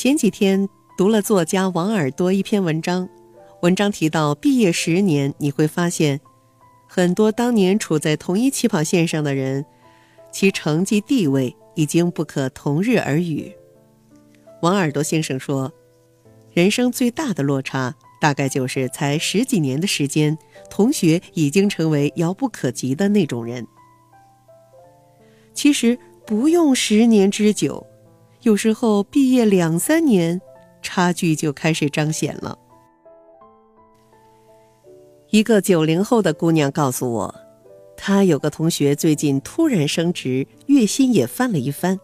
[0.00, 3.06] 前几天读了作家王尔多一篇文章，
[3.60, 6.22] 文章提到毕业十年，你会发现，
[6.88, 9.66] 很多当年处在同一起跑线上的人，
[10.32, 13.52] 其成绩地位已经不可同日而语。
[14.62, 15.70] 王尔多先生说，
[16.54, 20.38] 人生最大的落差，大概就是才十几年的时间，
[20.70, 23.66] 同学已经成为遥不可及的那种人。
[25.52, 27.86] 其实不用十年之久。
[28.42, 30.40] 有时候毕业两三年，
[30.80, 32.58] 差距就开始彰显了。
[35.28, 37.34] 一个九零后的姑娘告诉我，
[37.96, 42.00] 她有个同学最近突然升职，月薪也翻了一番。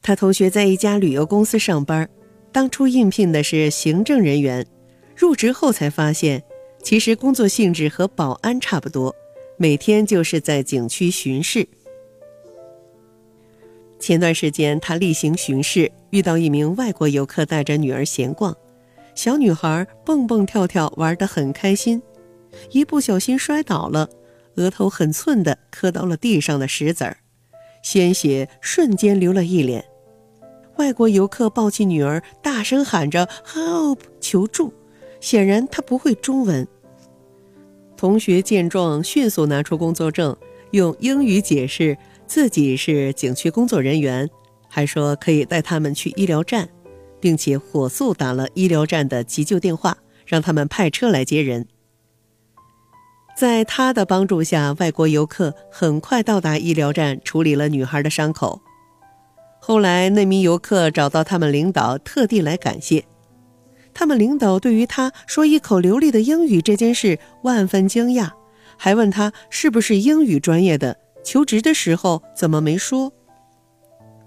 [0.00, 2.08] 她同学在一家旅游公司上班，
[2.50, 4.66] 当初应聘的是行政人员，
[5.14, 6.42] 入职后才发现，
[6.82, 9.14] 其实工作性质和保安差不多，
[9.58, 11.68] 每天就是在景区巡视。
[14.02, 18.52] 前段时间，他例行巡视，遇到一名外国游客带着女儿闲逛，
[19.14, 22.02] 小女孩蹦蹦跳跳，玩得很开心，
[22.72, 24.08] 一不小心摔倒了，
[24.56, 27.18] 额头很寸的磕到了地上的石子儿，
[27.80, 29.84] 鲜血瞬间流了一脸。
[30.78, 34.74] 外国游客抱起女儿，大声喊着 “help” 求助，
[35.20, 36.66] 显然他不会中文。
[37.96, 40.36] 同学见状，迅速拿出工作证，
[40.72, 41.96] 用英语解释。
[42.26, 44.28] 自己是景区工作人员，
[44.68, 46.68] 还说可以带他们去医疗站，
[47.20, 51.66] 并且火速打了医疗站的急救电话，让他们派车来接人。
[53.36, 58.60] 在他的帮助下，外国游客很快到达医疗站，处理了女孩的伤口。
[59.58, 63.04] 后来，那名游客找到他们领导，特地来感谢。
[63.94, 68.30] 他们领导对于他说一口流利的英语这件事万分惊讶，
[68.76, 70.96] 还问他是不是英语专业的。
[71.24, 73.12] 求职的时候怎么没说？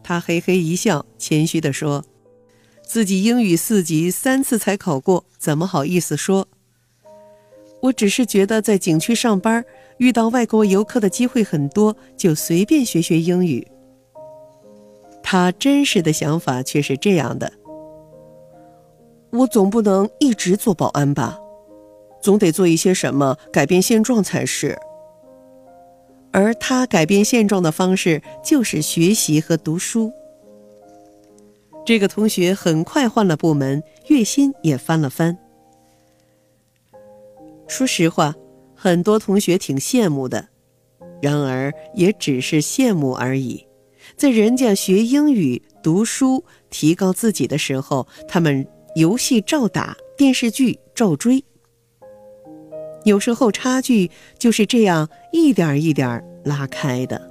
[0.04, 2.06] 他嘿嘿一笑，谦虚地说
[2.86, 6.47] ：“自己英语四级三次才考过，怎么好意思说？
[7.81, 9.66] 我只是觉得在景区上班，
[9.97, 13.68] 遇到外国游客的机会很多，就随便学学英语。”
[15.24, 17.52] 他真实的想法却是这样的
[19.34, 21.40] ：“我总不能一直做保安吧，
[22.22, 24.78] 总得做一些什么改变现状才是。”
[26.35, 30.12] 而他改变现状的方式就是学习和读书。
[31.85, 35.38] 这个同学很快换了部门，月薪也翻了番。
[37.69, 38.35] 说实话，
[38.75, 40.50] 很多同学挺羡慕的，
[41.22, 43.66] 然而也只是羡慕而已。
[44.18, 51.41] 在人家学英语、读书、提高自己的时候，他们游戏照打，电视剧照追。
[53.06, 57.30] 有时候差距就是这样一点一点拉开的。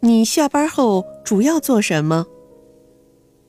[0.00, 2.26] 你下班后主要做什么？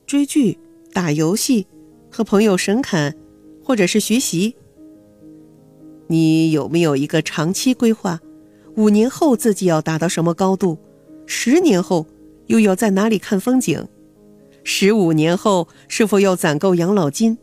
[0.05, 0.59] 追剧、
[0.91, 1.65] 打游戏、
[2.11, 3.15] 和朋友神侃，
[3.63, 4.55] 或者是学习？
[6.07, 8.19] 你有没有一个长期规划？
[8.75, 10.77] 五年后自己要达到什么高度？
[11.25, 12.05] 十年后
[12.47, 13.87] 又要在哪里看风景？
[14.69, 17.37] 十五年后是否要攒够养老金？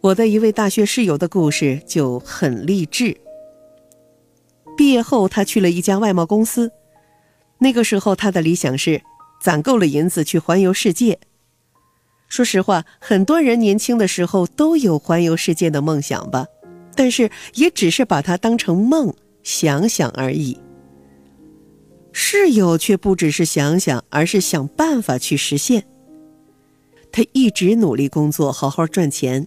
[0.00, 3.16] 我的一位大学室友的故事就很励志。
[4.76, 6.72] 毕业后，他去了一家外贸公司。
[7.58, 9.00] 那个时候，他的理想是
[9.40, 11.20] 攒够了银子去环游世界。
[12.28, 16.48] 说实话，很多人年轻的时候都有环游世界的梦想吧，
[16.96, 19.14] 但是也只是把它当成梦
[19.44, 20.58] 想想而已。
[22.18, 25.84] 室友却不只是想想，而是想办法去实现。
[27.12, 29.46] 他一直努力工作，好好赚钱。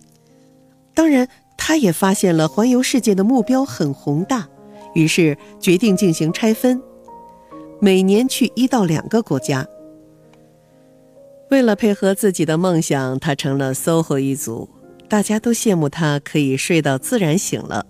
[0.93, 4.47] 当然，他也发现了环游世界的目标很宏大，
[4.93, 6.79] 于是决定进行拆分，
[7.81, 9.65] 每年去一到两个国家。
[11.49, 14.69] 为了配合自己的梦想，他成了 SOHO 一族，
[15.09, 17.87] 大家都羡慕他可以睡到自然醒了。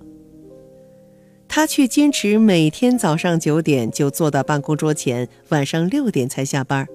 [1.51, 6.87] 他却坚持每天早上九点就坐到办公桌前，晚上六点才下班，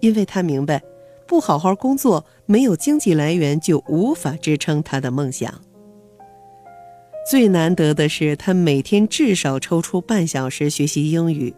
[0.00, 0.82] 因为他明白，
[1.26, 5.52] 不好好工作，没有经济来源就无法支撑他的梦想。
[7.30, 11.54] 最难得的是，他每天至少抽出半小时学习英语，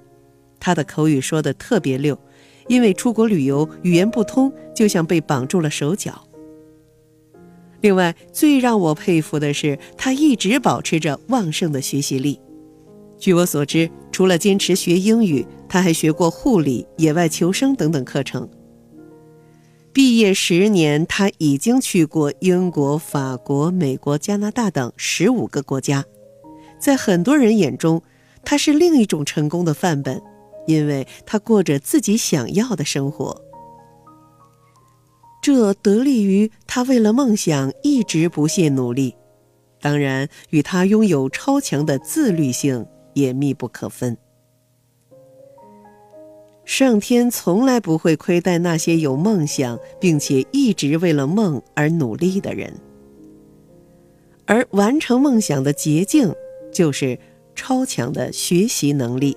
[0.58, 2.18] 他的口语说的特别溜，
[2.66, 6.20] 因为出国旅游语言不通，就像被绑住了手脚。
[7.82, 12.40] 另外，最让我佩服的是，他一直保持着旺盛的学习力。
[13.19, 18.49] 据我所知，除了坚持学英语，他还学过护理、野外求生等等课程。
[19.93, 26.05] 毕业十年，他已经去过英国、法国、美国、加拿大等十五个国家。
[26.79, 28.02] 在很多人眼中，
[28.44, 30.23] 他是另一种成功的范本，
[30.67, 33.40] 因为他过着自己想要的生活。
[35.42, 39.16] 这得力于他为了梦想一直不懈努力，
[39.80, 44.16] 当然与他拥有超强的自律性也密不可分。
[46.64, 52.72] 上天从来不会亏待那些有梦想并且一直为了梦而努力的人，
[54.46, 56.32] 而完成梦想的捷径
[56.72, 57.18] 就是
[57.56, 59.36] 超强的学习能力。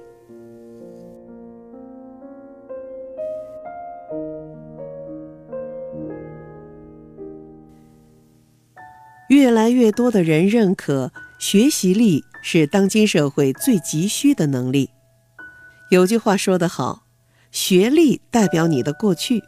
[9.35, 14.89] 越来越多的人认可学习力是当今社会最急需的能力。
[15.91, 17.03] 有句话说得好。
[17.51, 19.43] 学历代表你的过去，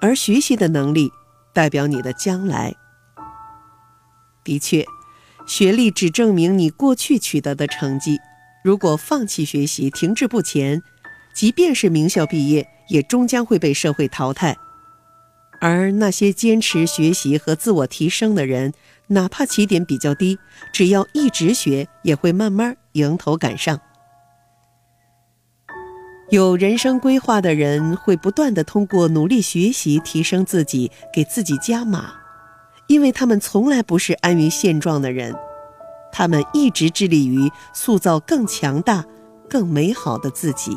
[0.00, 1.10] 而学习的能力
[1.52, 2.74] 代表你的将来。
[4.44, 4.86] 的确，
[5.46, 8.18] 学历只证明你过去取得的成绩。
[8.64, 10.82] 如果放弃学习，停滞不前，
[11.34, 14.56] 即便是名校毕业，也终将会被社会淘汰。
[15.60, 18.74] 而那些坚持学习和自我提升的人，
[19.08, 20.38] 哪怕起点比较低，
[20.72, 23.80] 只要一直学，也会慢慢迎头赶上。
[26.30, 32.12] 有人生规划的人会不断的通过努力学习提升自己，给自己加码，
[32.86, 35.34] 因为他们从来不是安于现状的人，
[36.12, 39.06] 他们一直致力于塑造更强大、
[39.48, 40.76] 更美好的自己。